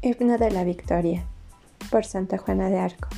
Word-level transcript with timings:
Himno 0.00 0.38
de 0.38 0.52
la 0.52 0.62
Victoria 0.62 1.24
por 1.90 2.04
Santa 2.04 2.38
Juana 2.38 2.70
de 2.70 2.78
Arco. 2.78 3.08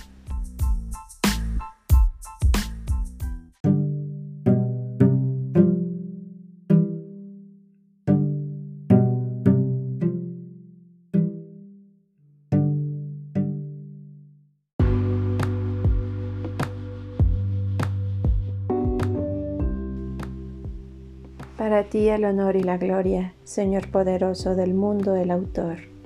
Para 21.59 21.85
ti 21.91 22.09
el 22.09 22.25
honor 22.25 22.57
y 22.57 22.63
la 22.63 22.79
gloria, 22.79 23.35
Señor 23.45 23.91
poderoso 23.91 24.55
del 24.55 24.73
mundo, 24.73 25.15
el 25.15 25.31
autor. 25.31 26.00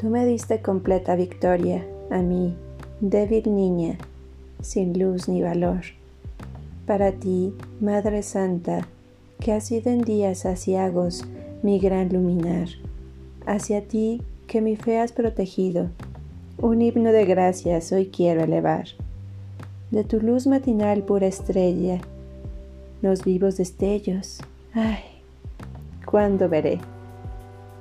Tú 0.00 0.08
me 0.08 0.24
diste 0.24 0.62
completa 0.62 1.14
victoria 1.14 1.86
a 2.10 2.22
mí, 2.22 2.56
débil 3.02 3.54
niña, 3.54 3.98
sin 4.62 4.98
luz 4.98 5.28
ni 5.28 5.42
valor. 5.42 5.82
Para 6.86 7.12
ti, 7.12 7.52
Madre 7.82 8.22
Santa, 8.22 8.88
que 9.40 9.52
has 9.52 9.64
sido 9.64 9.90
en 9.90 10.00
días 10.00 10.46
asiagos 10.46 11.26
mi 11.62 11.78
gran 11.78 12.08
luminar, 12.10 12.68
hacia 13.44 13.86
ti 13.86 14.22
que 14.46 14.62
mi 14.62 14.74
fe 14.74 14.98
has 14.98 15.12
protegido, 15.12 15.90
un 16.56 16.80
himno 16.80 17.12
de 17.12 17.26
gracias 17.26 17.92
hoy 17.92 18.06
quiero 18.06 18.44
elevar. 18.44 18.86
De 19.90 20.02
tu 20.02 20.18
luz 20.18 20.46
matinal 20.46 21.02
pura 21.02 21.26
estrella, 21.26 22.00
los 23.02 23.22
vivos 23.22 23.58
destellos, 23.58 24.38
ay, 24.72 25.02
¿cuándo 26.06 26.48
veré? 26.48 26.80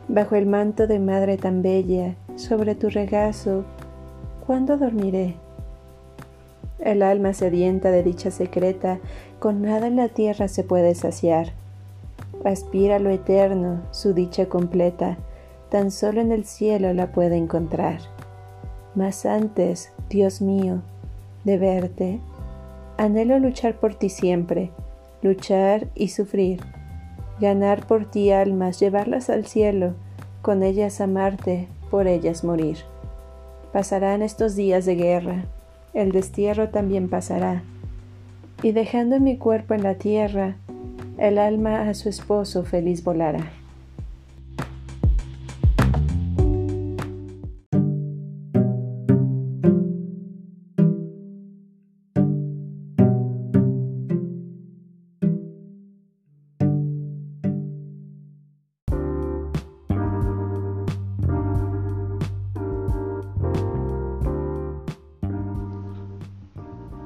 Bajo 0.09 0.35
el 0.35 0.47
manto 0.47 0.87
de 0.87 0.99
madre 0.99 1.37
tan 1.37 1.61
bella, 1.61 2.15
sobre 2.35 2.73
tu 2.73 2.89
regazo, 2.89 3.63
¿cuándo 4.45 4.75
dormiré? 4.75 5.35
El 6.79 7.03
alma 7.03 7.33
sedienta 7.33 7.91
de 7.91 8.01
dicha 8.01 8.31
secreta, 8.31 8.99
con 9.37 9.61
nada 9.61 9.87
en 9.87 9.95
la 9.95 10.09
tierra 10.09 10.47
se 10.47 10.63
puede 10.63 10.95
saciar. 10.95 11.51
Aspira 12.43 12.97
lo 12.97 13.11
eterno, 13.11 13.81
su 13.91 14.13
dicha 14.13 14.47
completa, 14.47 15.17
tan 15.69 15.91
solo 15.91 16.21
en 16.21 16.31
el 16.31 16.45
cielo 16.45 16.91
la 16.93 17.11
puede 17.11 17.37
encontrar. 17.37 17.99
Mas 18.95 19.27
antes, 19.27 19.91
Dios 20.09 20.41
mío, 20.41 20.81
de 21.43 21.57
verte, 21.59 22.19
anhelo 22.97 23.37
luchar 23.37 23.75
por 23.75 23.93
ti 23.93 24.09
siempre, 24.09 24.71
luchar 25.21 25.87
y 25.93 26.07
sufrir 26.07 26.61
ganar 27.39 27.85
por 27.85 28.05
ti 28.05 28.31
almas, 28.31 28.79
llevarlas 28.79 29.29
al 29.29 29.45
cielo, 29.45 29.93
con 30.41 30.63
ellas 30.63 31.01
amarte, 31.01 31.67
por 31.89 32.07
ellas 32.07 32.43
morir. 32.43 32.77
Pasarán 33.73 34.21
estos 34.21 34.55
días 34.55 34.85
de 34.85 34.95
guerra, 34.95 35.45
el 35.93 36.11
destierro 36.11 36.69
también 36.69 37.09
pasará, 37.09 37.63
y 38.63 38.71
dejando 38.71 39.19
mi 39.19 39.37
cuerpo 39.37 39.73
en 39.73 39.83
la 39.83 39.95
tierra, 39.95 40.55
el 41.17 41.37
alma 41.37 41.89
a 41.89 41.93
su 41.93 42.09
esposo 42.09 42.63
feliz 42.63 43.03
volará. 43.03 43.58